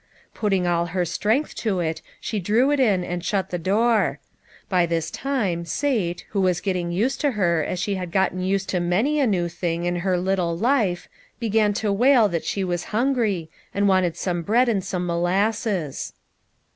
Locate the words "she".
2.19-2.39, 7.77-7.93, 12.45-12.63